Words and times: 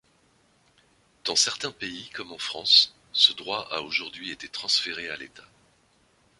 Dans 1.25 1.35
certains 1.35 1.69
pays, 1.71 2.09
comme 2.15 2.31
en 2.31 2.39
France, 2.39 2.95
ce 3.13 3.33
droit 3.33 3.67
a 3.69 3.81
aujourd’hui 3.83 4.31
été 4.31 4.49
transféré 4.49 5.09
à 5.09 5.15
l’État. 5.15 5.47